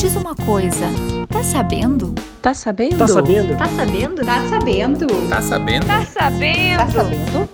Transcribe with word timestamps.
diz 0.00 0.16
uma 0.16 0.34
coisa, 0.34 0.86
tá 1.28 1.42
sabendo? 1.44 2.14
Tá 2.40 2.54
sabendo? 2.54 2.96
Tá 2.96 3.06
sabendo? 3.06 3.54
Tá 3.54 3.66
sabendo? 3.66 4.24
Tá 4.24 4.48
sabendo? 4.48 5.28
Tá 5.28 5.42
sabendo? 5.42 5.86
Tá 5.86 6.06
sabendo? 6.06 6.78
Tá 6.78 6.88
sabendo? 6.88 7.48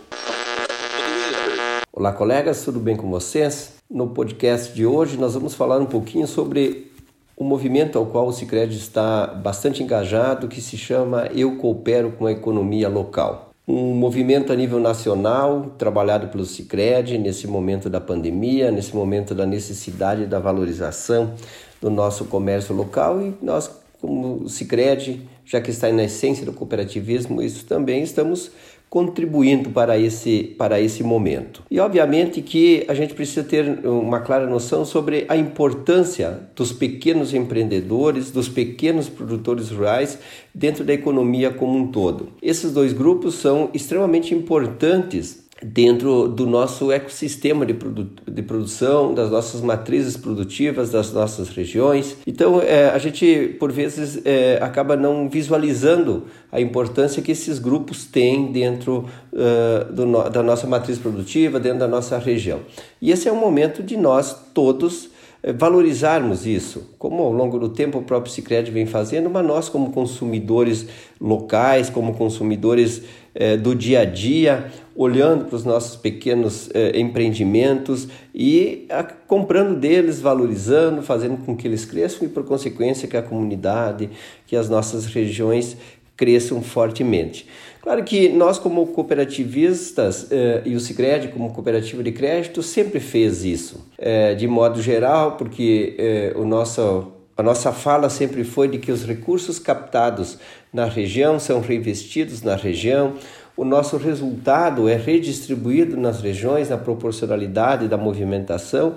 Olá, 1.93 2.13
colegas, 2.13 2.63
tudo 2.63 2.79
bem 2.79 2.95
com 2.95 3.11
vocês? 3.11 3.73
No 3.91 4.11
podcast 4.11 4.73
de 4.73 4.87
hoje 4.87 5.17
nós 5.17 5.35
vamos 5.35 5.57
falar 5.57 5.79
um 5.79 5.87
pouquinho 5.87 6.29
sobre 6.29 6.93
o 7.37 7.43
movimento 7.43 7.99
ao 7.99 8.07
qual 8.07 8.29
o 8.29 8.33
Sicredi 8.33 8.77
está 8.77 9.27
bastante 9.27 9.83
engajado, 9.83 10.47
que 10.47 10.61
se 10.61 10.77
chama 10.77 11.27
Eu 11.35 11.57
Coopero 11.57 12.13
com 12.13 12.27
a 12.27 12.33
Economia 12.33 12.89
Local. 12.89 13.51
Um 13.67 13.93
movimento 13.95 14.53
a 14.53 14.57
nível 14.57 14.79
nacional, 14.79 15.73
trabalhado 15.77 16.29
pelo 16.29 16.45
Sicredi 16.45 17.19
nesse 17.19 17.49
momento 17.49 17.91
da 17.91 18.01
pandemia, 18.01 18.71
nesse 18.71 18.95
momento 18.95 19.35
da 19.35 19.45
necessidade 19.45 20.27
da 20.27 20.39
valorização 20.39 21.35
do 21.81 21.91
nosso 21.91 22.25
comércio 22.27 22.75
local 22.75 23.21
e 23.21 23.35
nós, 23.43 23.71
como 24.01 24.49
Sicredi, 24.49 25.23
já 25.45 25.61
que 25.61 25.71
está 25.71 25.91
na 25.93 26.05
essência 26.05 26.45
do 26.45 26.53
cooperativismo, 26.53 27.41
isso 27.43 27.65
também 27.67 28.03
estamos 28.03 28.51
contribuindo 28.89 29.71
para 29.71 29.99
esse, 29.99 30.55
para 30.57 30.81
esse 30.81 31.03
momento. 31.03 31.63
E 31.71 31.81
obviamente 31.81 32.41
que 32.41 32.85
a 32.89 32.95
gente 32.95 33.15
precisa 33.15 33.43
ter 33.43 33.85
uma 33.85 34.21
clara 34.21 34.47
noção 34.47 34.85
sobre 34.85 35.27
a 35.29 35.37
importância 35.37 36.41
dos 36.55 36.73
pequenos 36.73 37.35
empreendedores, 37.35 38.31
dos 38.31 38.49
pequenos 38.49 39.09
produtores 39.09 39.71
rurais 39.71 40.19
dentro 40.55 40.85
da 40.85 40.93
economia 40.93 41.51
como 41.51 41.77
um 41.77 41.89
todo. 41.89 42.29
Esses 42.41 42.73
dois 42.73 42.93
grupos 42.93 43.35
são 43.35 43.71
extremamente 43.75 44.35
importantes 44.35 45.46
dentro 45.63 46.29
do 46.29 46.47
nosso 46.47 46.93
ecossistema 46.93 47.65
de, 47.65 47.73
produ 47.73 48.11
de 48.29 48.43
produção, 48.43 49.15
das 49.15 49.31
nossas 49.31 49.63
matrizes 49.63 50.17
produtivas, 50.17 50.91
das 50.91 51.13
nossas 51.13 51.49
regiões. 51.49 52.17
Então, 52.27 52.61
é, 52.61 52.91
a 52.91 52.99
gente, 52.99 53.57
por 53.59 53.73
vezes, 53.73 54.21
é, 54.27 54.59
acaba 54.61 54.97
não 54.97 55.31
visualizando 55.31 56.25
a 56.53 56.61
importância 56.61 57.23
que 57.23 57.33
esses 57.33 57.59
grupos 57.59 58.05
têm 58.05 58.53
dentro 58.53 59.07
uh, 59.33 59.93
do, 59.93 60.29
da 60.29 60.43
nossa 60.43 60.67
matriz 60.67 60.99
produtiva, 60.99 61.59
dentro 61.59 61.81
da 61.81 61.89
nossa 61.89 62.19
região. 62.19 62.61
E 63.01 63.11
esse 63.11 63.29
é 63.29 63.33
o 63.33 63.37
momento 63.37 63.83
de 63.83 63.97
nós 63.97 64.37
todos 64.53 65.11
é, 65.43 65.53
valorizarmos 65.53 66.45
isso, 66.45 66.95
como 66.99 67.23
ao 67.23 67.33
longo 67.33 67.59
do 67.59 67.69
tempo 67.69 67.99
o 67.99 68.03
próprio 68.03 68.33
Sicredi 68.33 68.71
vem 68.71 68.85
fazendo, 68.85 69.31
mas 69.31 69.47
nós 69.47 69.69
como 69.69 69.93
consumidores 69.93 70.87
locais, 71.21 71.89
como 71.89 72.15
consumidores 72.15 73.03
eh, 73.37 73.57
do 73.57 73.75
dia 73.75 74.01
a 74.01 74.05
dia, 74.05 74.67
olhando 74.97 75.45
para 75.45 75.57
os 75.57 75.65
nossos 75.65 75.95
pequenos 75.95 76.71
eh, 76.75 76.99
empreendimentos 76.99 78.09
e 78.35 78.87
a, 78.89 79.05
comprando 79.05 79.79
deles, 79.79 80.21
valorizando, 80.21 81.03
fazendo 81.03 81.45
com 81.45 81.55
que 81.55 81.69
eles 81.69 81.85
cresçam 81.85 82.27
e 82.27 82.31
por 82.31 82.45
consequência 82.45 83.07
que 83.07 83.17
a 83.17 83.23
comunidade, 83.23 84.11
que 84.47 84.57
as 84.57 84.69
nossas 84.69 85.07
regiões 85.07 85.77
cresçam 86.17 86.63
fortemente. 86.63 87.47
Claro 87.83 88.03
que 88.03 88.31
nós, 88.31 88.59
como 88.59 88.85
cooperativistas, 88.89 90.27
eh, 90.33 90.63
e 90.65 90.75
o 90.75 90.81
Sicredi 90.81 91.29
como 91.29 91.53
cooperativa 91.53 92.03
de 92.03 92.11
crédito, 92.11 92.63
sempre 92.63 92.99
fez 92.99 93.45
isso, 93.45 93.87
eh, 93.99 94.35
de 94.35 94.49
modo 94.49 94.83
geral, 94.83 95.37
porque 95.37 95.95
eh, 95.99 96.33
o 96.35 96.45
nosso, 96.45 97.13
a 97.37 97.43
nossa 97.43 97.71
fala 97.71 98.09
sempre 98.09 98.45
foi 98.45 98.67
de 98.67 98.79
que 98.79 98.91
os 98.91 99.05
recursos 99.05 99.59
captados 99.59 100.39
na 100.73 100.87
região 100.87 101.39
são 101.39 101.61
reinvestidos 101.61 102.43
na 102.43 102.57
região, 102.57 103.15
o 103.57 103.65
nosso 103.65 103.97
resultado 103.97 104.89
é 104.89 104.97
redistribuído 104.97 105.97
nas 105.97 106.21
regiões 106.21 106.69
na 106.71 106.77
proporcionalidade 106.77 107.89
da 107.89 107.97
movimentação, 107.97 108.97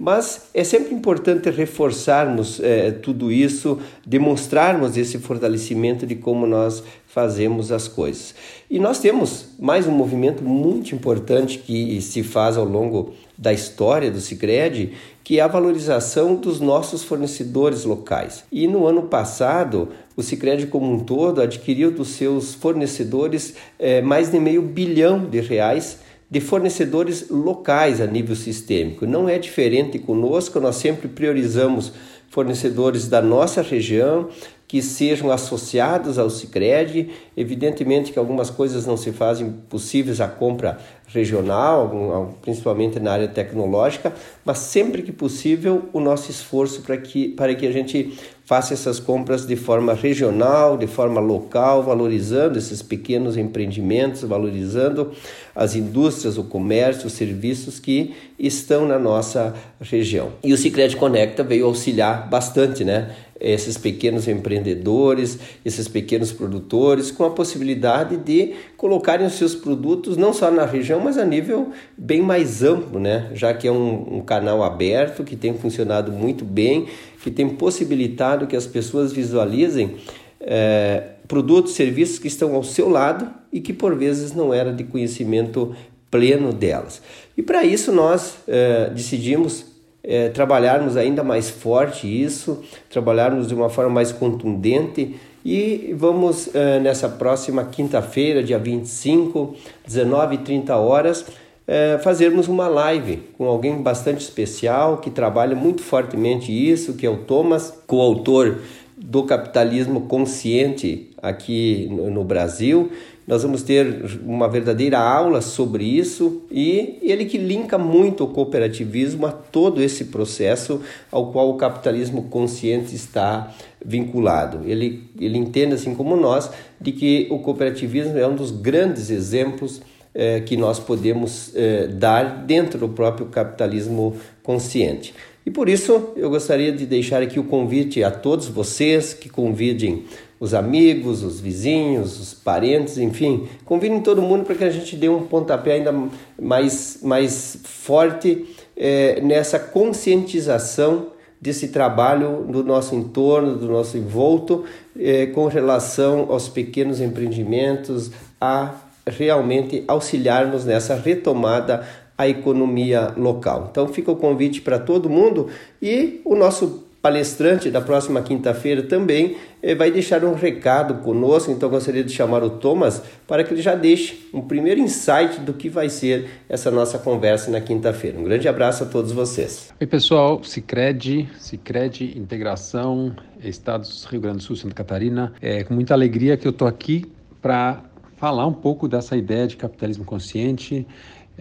mas 0.00 0.48
é 0.54 0.64
sempre 0.64 0.94
importante 0.94 1.50
reforçarmos 1.50 2.58
é, 2.58 2.90
tudo 2.90 3.30
isso, 3.30 3.78
demonstrarmos 4.06 4.96
esse 4.96 5.18
fortalecimento 5.18 6.06
de 6.06 6.14
como 6.14 6.46
nós 6.46 6.82
fazemos 7.06 7.70
as 7.70 7.86
coisas. 7.86 8.34
E 8.70 8.78
nós 8.78 8.98
temos 8.98 9.48
mais 9.58 9.86
um 9.86 9.90
movimento 9.90 10.42
muito 10.42 10.94
importante 10.94 11.58
que 11.58 12.00
se 12.00 12.22
faz 12.22 12.56
ao 12.56 12.64
longo 12.64 13.12
da 13.36 13.52
história 13.52 14.10
do 14.10 14.20
Sicredi, 14.20 14.94
que 15.22 15.38
é 15.38 15.42
a 15.42 15.46
valorização 15.46 16.34
dos 16.34 16.60
nossos 16.60 17.04
fornecedores 17.04 17.84
locais. 17.84 18.42
E 18.50 18.66
no 18.66 18.86
ano 18.86 19.02
passado, 19.02 19.90
o 20.16 20.22
Sicredi 20.22 20.66
como 20.66 20.90
um 20.90 21.00
todo 21.00 21.42
adquiriu 21.42 21.90
dos 21.90 22.08
seus 22.08 22.54
fornecedores 22.54 23.54
é, 23.78 24.00
mais 24.00 24.30
de 24.30 24.40
meio 24.40 24.62
bilhão 24.62 25.26
de 25.26 25.40
reais 25.40 25.98
de 26.30 26.40
fornecedores 26.40 27.28
locais 27.28 28.00
a 28.00 28.06
nível 28.06 28.36
sistêmico. 28.36 29.04
Não 29.06 29.28
é 29.28 29.38
diferente 29.38 29.98
conosco, 29.98 30.60
nós 30.60 30.76
sempre 30.76 31.08
priorizamos 31.08 31.92
fornecedores 32.28 33.08
da 33.08 33.20
nossa 33.20 33.60
região 33.62 34.28
que 34.70 34.80
sejam 34.80 35.32
associados 35.32 36.16
ao 36.16 36.30
Sicredi. 36.30 37.10
Evidentemente 37.36 38.12
que 38.12 38.18
algumas 38.20 38.50
coisas 38.50 38.86
não 38.86 38.96
se 38.96 39.10
fazem 39.10 39.50
possíveis 39.68 40.20
a 40.20 40.28
compra 40.28 40.78
regional, 41.08 42.38
principalmente 42.40 43.00
na 43.00 43.10
área 43.10 43.26
tecnológica, 43.26 44.12
mas 44.44 44.58
sempre 44.58 45.02
que 45.02 45.10
possível 45.10 45.88
o 45.92 45.98
nosso 45.98 46.30
esforço 46.30 46.82
para 46.82 46.96
que, 46.96 47.30
para 47.30 47.52
que 47.52 47.66
a 47.66 47.72
gente 47.72 48.16
faça 48.44 48.72
essas 48.72 49.00
compras 49.00 49.44
de 49.44 49.56
forma 49.56 49.92
regional, 49.92 50.76
de 50.76 50.86
forma 50.86 51.20
local, 51.20 51.82
valorizando 51.82 52.56
esses 52.56 52.80
pequenos 52.80 53.36
empreendimentos, 53.36 54.22
valorizando 54.22 55.10
as 55.54 55.74
indústrias, 55.74 56.38
o 56.38 56.44
comércio, 56.44 57.08
os 57.08 57.12
serviços 57.12 57.80
que 57.80 58.14
estão 58.38 58.86
na 58.86 58.98
nossa 58.98 59.54
região. 59.80 60.30
E 60.44 60.52
o 60.52 60.56
Sicredi 60.56 60.96
Conecta 60.96 61.42
veio 61.42 61.66
auxiliar 61.66 62.28
bastante, 62.28 62.84
né? 62.84 63.14
Esses 63.40 63.78
pequenos 63.78 64.28
empreendedores, 64.28 65.38
esses 65.64 65.88
pequenos 65.88 66.30
produtores, 66.30 67.10
com 67.10 67.24
a 67.24 67.30
possibilidade 67.30 68.16
de 68.18 68.52
colocarem 68.76 69.26
os 69.26 69.34
seus 69.34 69.54
produtos 69.54 70.16
não 70.16 70.32
só 70.32 70.50
na 70.50 70.66
região, 70.66 71.00
mas 71.00 71.16
a 71.16 71.24
nível 71.24 71.70
bem 71.96 72.20
mais 72.20 72.62
amplo, 72.62 73.00
né? 73.00 73.30
já 73.34 73.54
que 73.54 73.66
é 73.66 73.72
um, 73.72 74.18
um 74.18 74.20
canal 74.20 74.62
aberto 74.62 75.24
que 75.24 75.36
tem 75.36 75.54
funcionado 75.54 76.12
muito 76.12 76.44
bem, 76.44 76.86
que 77.22 77.30
tem 77.30 77.48
possibilitado 77.48 78.46
que 78.46 78.56
as 78.56 78.66
pessoas 78.66 79.12
visualizem 79.12 79.96
é, 80.40 81.02
produtos, 81.26 81.74
serviços 81.74 82.18
que 82.18 82.28
estão 82.28 82.54
ao 82.54 82.62
seu 82.62 82.88
lado 82.88 83.30
e 83.52 83.60
que 83.60 83.72
por 83.72 83.94
vezes 83.94 84.32
não 84.32 84.52
era 84.52 84.72
de 84.72 84.84
conhecimento 84.84 85.74
pleno 86.10 86.52
delas. 86.52 87.00
E 87.36 87.42
para 87.42 87.64
isso 87.64 87.92
nós 87.92 88.38
é, 88.48 88.90
decidimos 88.90 89.69
é, 90.02 90.28
trabalharmos 90.28 90.96
ainda 90.96 91.22
mais 91.22 91.50
forte 91.50 92.06
isso, 92.06 92.62
trabalharmos 92.88 93.48
de 93.48 93.54
uma 93.54 93.68
forma 93.68 93.90
mais 93.90 94.12
contundente 94.12 95.16
e 95.44 95.94
vamos 95.96 96.54
é, 96.54 96.78
nessa 96.80 97.08
próxima 97.08 97.64
quinta-feira, 97.64 98.42
dia 98.42 98.58
25, 98.58 99.54
19 99.86 100.34
e 100.34 100.38
30 100.38 100.76
horas, 100.76 101.26
é, 101.66 101.98
fazermos 102.02 102.48
uma 102.48 102.68
live 102.68 103.18
com 103.38 103.46
alguém 103.46 103.80
bastante 103.80 104.20
especial 104.20 104.98
que 104.98 105.10
trabalha 105.10 105.54
muito 105.54 105.82
fortemente 105.82 106.50
isso, 106.50 106.94
que 106.94 107.06
é 107.06 107.10
o 107.10 107.18
Thomas, 107.18 107.72
coautor 107.86 108.58
do 108.96 109.22
capitalismo 109.22 110.02
consciente 110.02 111.10
aqui 111.22 111.88
no, 111.90 112.10
no 112.10 112.24
Brasil 112.24 112.90
nós 113.30 113.44
vamos 113.44 113.62
ter 113.62 114.18
uma 114.26 114.48
verdadeira 114.48 114.98
aula 114.98 115.40
sobre 115.40 115.84
isso 115.84 116.42
e 116.50 116.98
ele 117.00 117.26
que 117.26 117.38
linka 117.38 117.78
muito 117.78 118.24
o 118.24 118.26
cooperativismo 118.26 119.24
a 119.24 119.30
todo 119.30 119.80
esse 119.80 120.06
processo 120.06 120.80
ao 121.12 121.30
qual 121.30 121.48
o 121.48 121.54
capitalismo 121.54 122.24
consciente 122.24 122.92
está 122.92 123.54
vinculado. 123.84 124.68
Ele, 124.68 125.04
ele 125.16 125.38
entende, 125.38 125.74
assim 125.74 125.94
como 125.94 126.16
nós, 126.16 126.50
de 126.80 126.90
que 126.90 127.28
o 127.30 127.38
cooperativismo 127.38 128.18
é 128.18 128.26
um 128.26 128.34
dos 128.34 128.50
grandes 128.50 129.10
exemplos 129.10 129.80
eh, 130.12 130.40
que 130.40 130.56
nós 130.56 130.80
podemos 130.80 131.52
eh, 131.54 131.86
dar 131.86 132.44
dentro 132.44 132.80
do 132.80 132.88
próprio 132.88 133.26
capitalismo 133.26 134.16
consciente. 134.42 135.14
E 135.46 135.52
por 135.52 135.68
isso 135.68 136.10
eu 136.16 136.28
gostaria 136.30 136.72
de 136.72 136.84
deixar 136.84 137.22
aqui 137.22 137.38
o 137.38 137.44
convite 137.44 138.02
a 138.02 138.10
todos 138.10 138.48
vocês 138.48 139.14
que 139.14 139.28
convidem 139.28 140.04
os 140.40 140.54
amigos, 140.54 141.22
os 141.22 141.38
vizinhos, 141.38 142.18
os 142.18 142.32
parentes, 142.32 142.96
enfim, 142.96 143.46
convidem 143.66 144.00
todo 144.00 144.22
mundo 144.22 144.44
para 144.44 144.54
que 144.54 144.64
a 144.64 144.70
gente 144.70 144.96
dê 144.96 145.06
um 145.06 145.26
pontapé 145.26 145.74
ainda 145.74 145.94
mais, 146.40 147.00
mais 147.02 147.58
forte 147.62 148.46
é, 148.74 149.20
nessa 149.20 149.58
conscientização 149.58 151.08
desse 151.38 151.68
trabalho 151.68 152.44
do 152.48 152.64
nosso 152.64 152.94
entorno, 152.94 153.56
do 153.56 153.68
nosso 153.68 153.98
envolto, 153.98 154.64
é, 154.98 155.26
com 155.26 155.46
relação 155.46 156.26
aos 156.30 156.48
pequenos 156.48 157.00
empreendimentos, 157.00 158.10
a 158.40 158.74
realmente 159.06 159.84
auxiliarmos 159.86 160.64
nessa 160.64 160.94
retomada 160.94 161.86
à 162.16 162.26
economia 162.26 163.12
local. 163.16 163.68
Então 163.70 163.88
fica 163.88 164.10
o 164.10 164.16
convite 164.16 164.62
para 164.62 164.78
todo 164.78 165.10
mundo 165.10 165.48
e 165.82 166.20
o 166.24 166.34
nosso 166.34 166.89
palestrante 167.02 167.70
da 167.70 167.80
próxima 167.80 168.20
quinta-feira 168.22 168.82
também 168.82 169.36
eh, 169.62 169.74
vai 169.74 169.90
deixar 169.90 170.24
um 170.24 170.34
recado 170.34 171.02
conosco, 171.02 171.50
então 171.50 171.68
gostaria 171.70 172.04
de 172.04 172.12
chamar 172.12 172.42
o 172.42 172.50
Thomas 172.50 173.02
para 173.26 173.42
que 173.42 173.54
ele 173.54 173.62
já 173.62 173.74
deixe 173.74 174.28
um 174.34 174.42
primeiro 174.42 174.80
insight 174.80 175.40
do 175.40 175.54
que 175.54 175.68
vai 175.68 175.88
ser 175.88 176.28
essa 176.48 176.70
nossa 176.70 176.98
conversa 176.98 177.50
na 177.50 177.60
quinta-feira. 177.60 178.18
Um 178.18 178.24
grande 178.24 178.48
abraço 178.48 178.84
a 178.84 178.86
todos 178.86 179.12
vocês. 179.12 179.72
Oi 179.80 179.86
pessoal, 179.86 180.42
Cicred, 180.44 181.28
Cicred 181.38 182.18
Integração, 182.18 183.16
Estados 183.42 184.04
Rio 184.04 184.20
Grande 184.20 184.38
do 184.38 184.42
Sul, 184.42 184.56
Santa 184.56 184.74
Catarina. 184.74 185.32
É 185.40 185.64
com 185.64 185.74
muita 185.74 185.94
alegria 185.94 186.36
que 186.36 186.46
eu 186.46 186.50
estou 186.50 186.68
aqui 186.68 187.10
para 187.40 187.82
falar 188.20 188.46
um 188.46 188.52
pouco 188.52 188.86
dessa 188.86 189.16
ideia 189.16 189.46
de 189.46 189.56
capitalismo 189.56 190.04
consciente, 190.04 190.86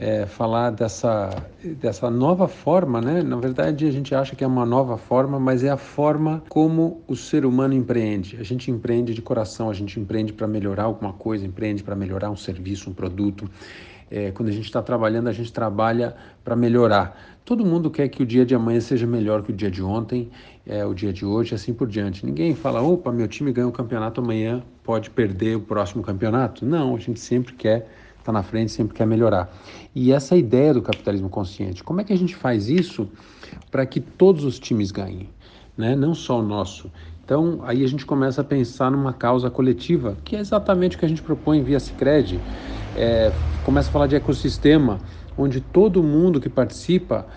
é, 0.02 0.26
falar 0.26 0.70
dessa, 0.70 1.30
dessa 1.62 2.10
nova 2.10 2.48
forma, 2.48 3.02
né? 3.02 3.22
Na 3.22 3.36
verdade, 3.36 3.86
a 3.86 3.92
gente 3.92 4.16
acha 4.16 4.34
que 4.34 4.46
é 4.46 4.48
uma 4.48 4.66
nova 4.66 4.98
forma, 4.98 5.38
mas 5.38 5.62
é 5.62 5.70
a 5.70 5.76
forma 5.76 6.42
como 6.48 7.02
o 7.06 7.18
ser 7.18 7.46
humano 7.46 7.74
empreende. 7.74 8.38
A 8.40 8.44
gente 8.44 8.72
empreende 8.72 9.14
de 9.14 9.22
coração, 9.22 9.70
a 9.70 9.74
gente 9.74 10.00
empreende 10.00 10.32
para 10.32 10.48
melhorar 10.48 10.84
alguma 10.84 11.12
coisa, 11.12 11.46
empreende 11.46 11.84
para 11.84 11.98
melhorar 11.98 12.32
um 12.32 12.38
serviço, 12.38 12.90
um 12.90 12.94
produto. 12.94 13.50
É, 14.10 14.32
quando 14.32 14.48
a 14.48 14.54
gente 14.54 14.64
está 14.64 14.82
trabalhando, 14.82 15.28
a 15.28 15.34
gente 15.34 15.52
trabalha 15.52 16.16
para 16.46 16.56
melhorar. 16.56 17.20
Todo 17.44 17.66
mundo 17.66 17.92
quer 17.92 18.08
que 18.08 18.24
o 18.24 18.26
dia 18.26 18.46
de 18.46 18.56
amanhã 18.56 18.80
seja 18.80 19.06
melhor 19.06 19.44
que 19.44 19.52
o 19.52 19.56
dia 19.56 19.70
de 19.70 19.84
ontem, 19.84 20.30
é, 20.66 20.86
o 20.86 20.94
dia 20.94 21.12
de 21.12 21.26
hoje, 21.26 21.54
assim 21.54 21.74
por 21.74 21.90
diante. 21.90 22.26
Ninguém 22.26 22.56
fala, 22.56 22.82
opa, 22.82 23.12
meu 23.12 23.28
time 23.28 23.52
ganhou 23.52 23.70
o 23.70 23.74
campeonato 23.74 24.22
amanhã, 24.22 24.64
pode 24.82 25.10
perder 25.10 25.58
o 25.58 25.60
próximo 25.60 26.02
campeonato. 26.02 26.66
Não, 26.66 26.96
a 26.96 27.00
gente 27.00 27.20
sempre 27.20 27.54
quer 27.54 27.88
estar 28.30 28.34
tá 28.34 28.40
na 28.40 28.44
frente, 28.44 28.72
sempre 28.72 28.96
quer 28.96 29.06
melhorar. 29.06 29.52
E 29.94 30.12
essa 30.12 30.36
ideia 30.36 30.74
do 30.74 30.82
capitalismo 30.82 31.30
consciente, 31.30 31.84
como 31.84 32.02
é 32.02 32.04
que 32.04 32.14
a 32.14 32.18
gente 32.18 32.36
faz 32.36 32.70
isso 32.70 33.10
para 33.72 33.86
que 33.86 34.00
todos 34.00 34.44
os 34.44 34.60
times 34.60 34.92
ganhem, 34.92 35.30
né? 35.78 35.96
não 35.96 36.14
só 36.14 36.40
o 36.40 36.44
nosso? 36.44 36.92
Então, 37.24 37.60
aí 37.64 37.84
a 37.84 37.88
gente 37.88 38.06
começa 38.06 38.42
a 38.42 38.44
pensar 38.44 38.90
numa 38.90 39.14
causa 39.14 39.52
coletiva, 39.52 40.18
que 40.24 40.36
é 40.36 40.40
exatamente 40.40 40.96
o 40.96 41.00
que 41.00 41.06
a 41.06 41.08
gente 41.08 41.22
propõe 41.22 41.62
via 41.62 41.80
Cicred. 41.80 42.40
É, 42.96 43.32
começa 43.64 43.88
a 43.88 43.92
falar 43.92 44.08
de 44.08 44.16
ecossistema, 44.16 45.00
onde 45.38 45.62
todo 45.62 46.02
mundo 46.02 46.42
que 46.42 46.50
participa 46.50 47.28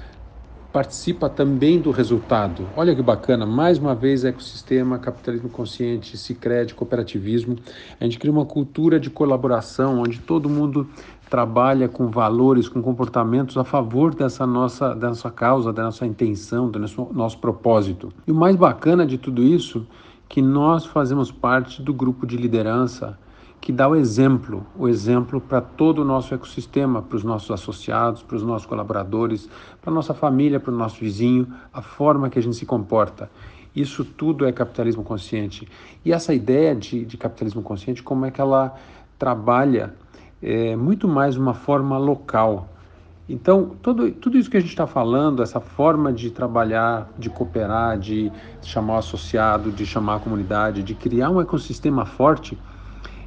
participa 0.73 1.29
também 1.29 1.79
do 1.79 1.91
resultado. 1.91 2.67
Olha 2.75 2.95
que 2.95 3.03
bacana, 3.03 3.45
mais 3.45 3.77
uma 3.77 3.95
vez 3.95 4.25
ecossistema, 4.25 4.99
capitalismo 4.99 5.51
consciente, 5.51 6.17
Cicred, 6.17 6.75
cooperativismo. 6.75 7.57
A 8.01 8.05
gente 8.05 8.19
cria 8.19 8.33
uma 8.33 8.47
cultura 8.47 8.99
de 8.99 9.11
colaboração 9.11 10.01
onde 10.01 10.19
todo 10.19 10.49
mundo 10.49 10.89
trabalha 11.29 11.89
com 11.89 12.09
valores, 12.09 12.69
com 12.69 12.83
comportamentos 12.83 13.57
a 13.57 13.65
favor 13.65 14.15
dessa 14.15 14.47
nossa, 14.47 14.95
dessa 14.95 15.31
causa, 15.31 15.73
da 15.73 15.85
nossa 15.85 16.07
intenção, 16.07 16.71
do 16.71 16.79
nosso, 16.79 17.09
nosso 17.13 17.39
propósito. 17.39 18.11
E 18.27 18.33
o 18.33 18.35
mais 18.35 18.57
bacana 18.57 19.07
de 19.07 19.19
tudo 19.19 19.43
isso, 19.43 19.87
que 20.29 20.41
nós 20.41 20.87
fazemos 20.87 21.31
parte 21.31 21.83
do 21.83 21.93
grupo 21.93 22.27
de 22.27 22.37
liderança 22.39 23.19
que 23.63 23.71
dá 23.71 23.89
o 23.89 23.95
exemplo, 23.95 24.67
o 24.77 24.89
exemplo 24.89 25.41
para 25.41 25.61
todo 25.61 26.01
o 26.01 26.05
nosso 26.05 26.35
ecossistema, 26.35 27.01
para 27.01 27.17
os 27.17 27.23
nossos 27.23 27.49
associados, 27.53 28.21
para 28.21 28.37
os 28.37 28.43
nossos 28.43 28.67
colaboradores, 28.67 29.49
para 29.81 29.89
a 29.93 29.95
nossa 29.95 30.13
família, 30.13 30.59
para 30.59 30.73
o 30.73 30.77
nosso 30.77 30.99
vizinho, 30.99 31.47
a 31.73 31.81
forma 31.81 32.29
que 32.29 32.41
a 32.41 32.43
gente 32.43 32.57
se 32.57 32.67
comporta. 32.67 33.31
Isso 33.75 34.05
tudo 34.05 34.45
é 34.45 34.53
capitalismo 34.53 35.05
consciente. 35.05 35.69
E 36.05 36.13
essa 36.13 36.35
ideia 36.35 36.75
de, 36.75 37.05
de 37.05 37.17
capitalismo 37.17 37.63
consciente, 37.63 38.03
como 38.03 38.27
é 38.27 38.33
que 38.33 38.41
ela 38.41 38.75
trabalha 39.17 39.95
é, 40.43 40.75
muito 40.75 41.07
mais 41.07 41.37
uma 41.37 41.55
forma 41.55 41.97
local. 41.97 42.69
Então, 43.29 43.77
todo, 43.81 44.11
tudo 44.11 44.37
isso 44.37 44.51
que 44.51 44.57
a 44.57 44.61
gente 44.61 44.71
está 44.71 44.89
falando, 44.89 45.41
essa 45.41 45.61
forma 45.61 46.13
de 46.13 46.31
trabalhar, 46.31 47.09
de 47.17 47.31
cooperar, 47.31 47.97
de 47.97 48.33
chamar 48.61 48.95
o 48.95 48.99
associado, 48.99 49.71
de 49.71 49.87
chamar 49.87 50.17
a 50.17 50.19
comunidade, 50.19 50.83
de 50.83 50.97
criar 50.97 51.31
um 51.31 51.41
ecossistema 51.41 52.05
forte, 52.05 52.59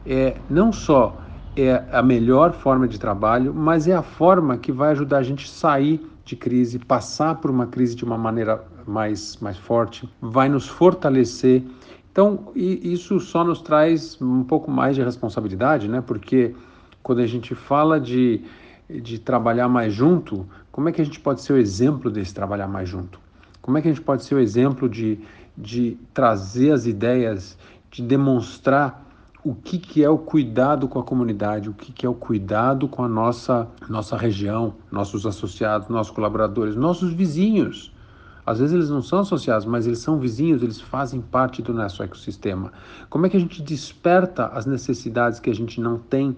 é 0.06 0.38
não 0.50 0.72
só 0.72 1.18
é 1.56 1.84
a 1.92 2.02
melhor 2.02 2.54
forma 2.54 2.88
de 2.88 3.00
trabalho, 3.00 3.54
mas 3.54 3.88
é 3.88 3.96
a 3.96 4.02
forma 4.02 4.58
que 4.58 4.72
vai 4.72 4.92
ajudar 4.92 5.20
a 5.20 5.24
gente 5.24 5.50
sair 5.50 6.06
de 6.26 6.36
crise, 6.36 6.80
passar 6.80 7.36
por 7.36 7.50
uma 7.50 7.68
crise 7.68 7.96
de 7.96 8.04
uma 8.04 8.18
maneira 8.18 8.64
mais, 8.86 9.38
mais 9.38 9.58
forte, 9.58 10.10
vai 10.22 10.50
nos 10.50 10.68
fortalecer. 10.68 11.64
Então, 12.12 12.52
isso 12.56 13.20
só 13.20 13.44
nos 13.44 13.62
traz 13.62 14.20
um 14.22 14.44
pouco 14.44 14.72
mais 14.72 14.96
de 14.96 15.04
responsabilidade, 15.04 15.88
né? 15.88 16.02
Porque 16.02 16.56
quando 17.04 17.20
a 17.20 17.28
gente 17.28 17.54
fala 17.54 18.00
de, 18.00 18.42
de 18.90 19.20
trabalhar 19.20 19.68
mais 19.68 19.94
junto, 19.94 20.46
como 20.72 20.90
é 20.90 20.92
que 20.92 21.02
a 21.02 21.06
gente 21.06 21.20
pode 21.20 21.42
ser 21.42 21.54
o 21.54 21.58
exemplo 21.58 22.10
desse 22.10 22.34
trabalhar 22.34 22.68
mais 22.68 22.90
junto? 22.90 23.20
Como 23.62 23.78
é 23.78 23.82
que 23.82 23.88
a 23.88 23.92
gente 23.92 24.04
pode 24.04 24.24
ser 24.24 24.36
o 24.36 24.40
exemplo 24.40 24.90
de, 24.90 25.20
de 25.58 25.98
trazer 26.14 26.72
as 26.72 26.86
ideias, 26.86 27.58
de 27.92 28.02
demonstrar 28.02 29.05
o 29.46 29.54
que, 29.54 29.78
que 29.78 30.04
é 30.04 30.10
o 30.10 30.18
cuidado 30.18 30.88
com 30.88 30.98
a 30.98 31.04
comunidade, 31.04 31.70
o 31.70 31.74
que, 31.74 31.92
que 31.92 32.04
é 32.04 32.10
o 32.10 32.16
cuidado 32.16 32.88
com 32.88 33.04
a 33.04 33.08
nossa, 33.08 33.68
nossa 33.88 34.18
região, 34.18 34.74
nossos 34.92 35.28
associados, 35.28 35.88
nossos 35.88 36.12
colaboradores, 36.12 36.76
nossos 36.76 37.14
vizinhos. 37.14 37.94
Às 38.44 38.58
vezes 38.58 38.74
eles 38.74 38.90
não 38.90 39.04
são 39.04 39.20
associados, 39.20 39.64
mas 39.64 39.86
eles 39.86 40.00
são 40.00 40.18
vizinhos, 40.18 40.64
eles 40.64 40.82
fazem 40.82 41.22
parte 41.22 41.62
do 41.62 41.72
nosso 41.76 42.02
ecossistema. 42.02 42.74
Como 43.08 43.28
é 43.28 43.30
que 43.30 43.38
a 43.38 43.40
gente 43.40 43.62
desperta 43.62 44.48
as 44.48 44.66
necessidades 44.66 45.40
que 45.40 45.52
a 45.52 45.56
gente 45.56 45.80
não 45.80 46.00
tem, 46.00 46.36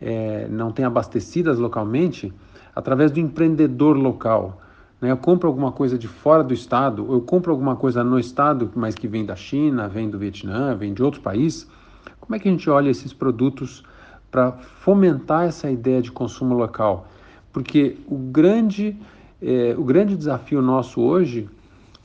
é, 0.00 0.48
não 0.48 0.72
tem 0.72 0.84
abastecidas 0.84 1.60
localmente 1.60 2.34
através 2.74 3.12
do 3.12 3.20
empreendedor 3.20 3.96
local? 3.96 4.60
Né? 5.00 5.12
Eu 5.12 5.16
compro 5.16 5.48
alguma 5.48 5.70
coisa 5.70 5.96
de 5.96 6.08
fora 6.08 6.42
do 6.42 6.52
estado, 6.52 7.06
eu 7.08 7.20
compro 7.20 7.52
alguma 7.52 7.76
coisa 7.76 8.02
no 8.02 8.18
estado, 8.18 8.68
mas 8.74 8.96
que 8.96 9.06
vem 9.06 9.24
da 9.24 9.36
China, 9.36 9.86
vem 9.86 10.10
do 10.10 10.18
Vietnã, 10.18 10.74
vem 10.74 10.92
de 10.92 11.04
outro 11.04 11.20
país 11.20 11.68
como 12.20 12.34
é 12.34 12.38
que 12.38 12.48
a 12.48 12.50
gente 12.50 12.68
olha 12.68 12.90
esses 12.90 13.12
produtos 13.12 13.82
para 14.30 14.52
fomentar 14.52 15.46
essa 15.46 15.70
ideia 15.70 16.02
de 16.02 16.12
consumo 16.12 16.54
local? 16.54 17.08
Porque 17.52 17.96
o 18.06 18.16
grande, 18.16 18.96
é, 19.40 19.74
o 19.76 19.84
grande 19.84 20.16
desafio 20.16 20.60
nosso 20.60 21.00
hoje 21.00 21.48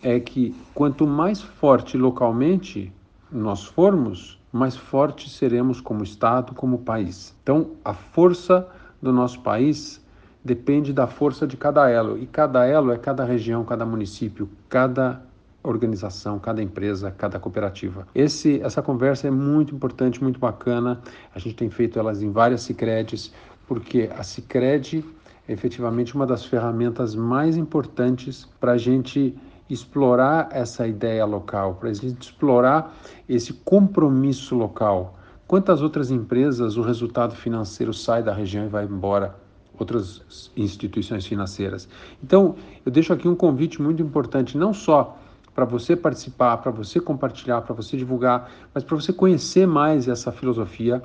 é 0.02 0.20
que 0.20 0.56
quanto 0.74 1.08
mais 1.08 1.42
forte 1.42 1.98
localmente 1.98 2.92
nós 3.32 3.64
formos, 3.64 4.40
mais 4.52 4.76
fortes 4.76 5.32
seremos 5.32 5.82
como 5.82 6.04
Estado, 6.04 6.54
como 6.54 6.80
país. 6.80 7.36
Então, 7.42 7.72
a 7.84 7.94
força 7.94 8.68
do 9.02 9.12
nosso 9.12 9.40
país 9.42 10.04
depende 10.44 10.94
da 10.94 11.08
força 11.08 11.48
de 11.48 11.58
cada 11.58 11.90
elo, 11.90 12.18
e 12.18 12.28
cada 12.28 12.66
elo 12.66 12.92
é 12.92 12.98
cada 12.98 13.24
região, 13.24 13.64
cada 13.64 13.86
município, 13.86 14.50
cada 14.70 15.22
organização, 15.64 16.38
cada 16.38 16.62
empresa, 16.62 17.10
cada 17.12 17.40
cooperativa. 17.40 18.06
Esse, 18.14 18.62
essa 18.62 18.82
conversa 18.82 19.28
é 19.28 19.32
muito 19.32 19.74
importante, 19.74 20.22
muito 20.22 20.40
bacana. 20.40 21.02
A 21.34 21.40
gente 21.40 21.56
tem 21.56 21.70
feito 21.70 21.98
elas 21.98 22.22
em 22.22 22.32
várias 22.32 22.62
Cicredes, 22.62 23.34
porque 23.68 24.10
a 24.16 24.24
Cicred 24.24 25.06
é 25.48 25.54
efetivamente 25.54 26.16
uma 26.16 26.28
das 26.28 26.46
ferramentas 26.46 27.16
mais 27.16 27.56
importantes 27.58 28.48
para 28.60 28.74
a 28.74 28.78
gente 28.78 29.36
explorar 29.70 30.50
essa 30.52 30.86
ideia 30.88 31.26
local, 31.26 31.76
para 31.76 31.90
a 31.90 31.94
gente 31.94 32.22
explorar 32.22 32.94
esse 33.28 33.54
compromisso 33.54 34.56
local. 34.56 35.18
Quantas 35.48 35.82
outras 35.82 36.12
empresas 36.12 36.78
o 36.78 36.82
resultado 36.82 37.36
financeiro 37.36 37.94
sai 37.94 38.22
da 38.22 38.34
região 38.34 38.66
e 38.66 38.68
vai 38.68 38.86
embora? 38.86 39.36
Outras 39.78 40.52
instituições 40.56 41.26
financeiras. 41.26 41.88
Então, 42.24 42.56
eu 42.86 42.92
deixo 42.92 43.12
aqui 43.12 43.28
um 43.28 43.36
convite 43.36 43.82
muito 43.82 44.02
importante, 44.04 44.58
não 44.58 44.74
só 44.74 45.18
para 45.54 45.66
você 45.66 45.96
participar, 45.96 46.58
para 46.58 46.72
você 46.72 47.00
compartilhar, 47.00 47.62
para 47.62 47.74
você 47.74 47.96
divulgar, 47.96 48.50
mas 48.74 48.84
para 48.84 48.96
você 48.96 49.14
conhecer 49.14 49.68
mais 49.68 50.08
essa 50.08 50.32
filosofia, 50.32 51.02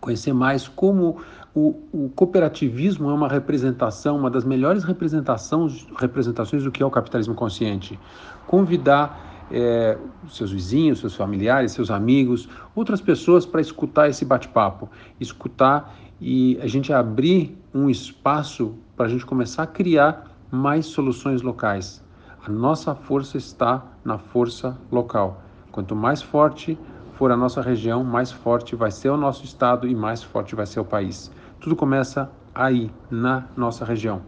conhecer 0.00 0.32
mais 0.32 0.66
como 0.66 1.18
o, 1.54 1.76
o, 1.92 2.08
cooperativismo 2.10 3.10
é 3.10 3.14
uma 3.14 3.28
representação, 3.28 4.16
uma 4.16 4.30
das 4.30 4.44
melhores 4.44 4.84
representações, 4.84 5.86
representações 5.98 6.64
do 6.64 6.70
que 6.70 6.82
é 6.82 6.86
o 6.86 6.90
capitalismo 6.90 7.34
consciente. 7.34 7.98
Convidar 8.46 9.46
é, 9.50 9.98
seus 10.28 10.52
vizinhos, 10.52 11.00
seus 11.00 11.14
familiares, 11.14 11.72
seus 11.72 11.90
amigos, 11.90 12.48
outras 12.74 13.00
pessoas 13.00 13.44
para 13.44 13.60
escutar 13.60 14.08
esse 14.08 14.24
bate-papo, 14.24 14.88
escutar 15.18 15.96
e 16.20 16.58
a 16.60 16.66
gente 16.66 16.92
abrir 16.92 17.58
um 17.74 17.90
espaço 17.90 18.74
para 18.96 19.06
a 19.06 19.08
gente 19.08 19.26
começar 19.26 19.64
a 19.64 19.66
criar 19.66 20.30
mais 20.50 20.86
soluções 20.86 21.42
locais, 21.42 22.02
a 22.42 22.50
nossa 22.50 22.94
força 22.94 23.36
está 23.36 23.84
na 24.02 24.16
força 24.16 24.74
local. 24.90 25.42
Quanto 25.70 25.94
mais 25.94 26.22
forte 26.22 26.78
for 27.12 27.30
a 27.30 27.36
nossa 27.36 27.60
região, 27.60 28.02
mais 28.02 28.32
forte 28.32 28.74
vai 28.74 28.90
ser 28.90 29.10
o 29.10 29.16
nosso 29.16 29.44
estado 29.44 29.86
e 29.86 29.94
mais 29.94 30.22
forte 30.22 30.54
vai 30.54 30.64
ser 30.64 30.80
o 30.80 30.84
país. 30.84 31.30
Tudo 31.60 31.76
começa 31.76 32.30
aí, 32.54 32.90
na 33.10 33.44
nossa 33.54 33.84
região. 33.84 34.22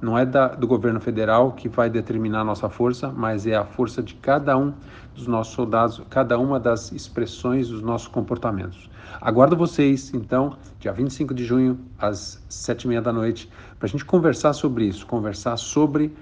Não 0.00 0.16
é 0.16 0.24
da, 0.24 0.48
do 0.48 0.64
governo 0.64 1.00
federal 1.00 1.52
que 1.52 1.68
vai 1.68 1.90
determinar 1.90 2.42
a 2.42 2.44
nossa 2.44 2.68
força, 2.68 3.10
mas 3.10 3.48
é 3.48 3.56
a 3.56 3.64
força 3.64 4.00
de 4.00 4.14
cada 4.14 4.56
um 4.56 4.72
dos 5.12 5.26
nossos 5.26 5.54
soldados, 5.54 6.00
cada 6.08 6.38
uma 6.38 6.60
das 6.60 6.92
expressões 6.92 7.68
dos 7.68 7.82
nossos 7.82 8.06
comportamentos. 8.06 8.88
Aguardo 9.20 9.56
vocês, 9.56 10.14
então, 10.14 10.56
dia 10.78 10.92
25 10.92 11.34
de 11.34 11.44
junho, 11.44 11.80
às 11.98 12.40
sete 12.48 12.84
e 12.84 12.88
meia 12.88 13.02
da 13.02 13.12
noite, 13.12 13.50
para 13.76 13.86
a 13.86 13.90
gente 13.90 14.04
conversar 14.04 14.52
sobre 14.52 14.84
isso, 14.84 15.04
conversar 15.04 15.56
sobre 15.56 16.14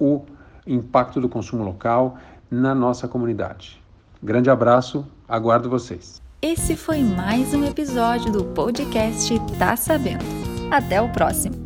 o 0.00 0.24
impacto 0.66 1.20
do 1.20 1.28
consumo 1.28 1.64
local, 1.64 2.18
na 2.50 2.74
nossa 2.74 3.06
comunidade. 3.06 3.82
Grande 4.22 4.50
abraço, 4.50 5.06
aguardo 5.28 5.68
vocês. 5.68 6.20
Esse 6.40 6.76
foi 6.76 7.02
mais 7.02 7.54
um 7.54 7.64
episódio 7.64 8.30
do 8.30 8.44
podcast 8.44 9.34
Tá 9.58 9.76
Sabendo. 9.76 10.24
Até 10.70 11.00
o 11.00 11.08
próximo! 11.08 11.65